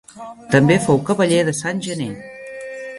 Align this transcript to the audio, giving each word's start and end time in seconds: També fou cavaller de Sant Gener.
També 0.55 0.79
fou 0.87 1.03
cavaller 1.11 1.45
de 1.51 1.57
Sant 1.61 1.85
Gener. 1.91 2.13